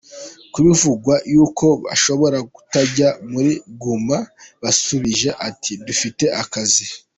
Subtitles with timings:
[0.53, 3.51] Kubivugwa y’uko bashobora kutajya muri
[3.81, 4.17] Guma,
[4.61, 6.85] basubije ati :”Dufite akazi.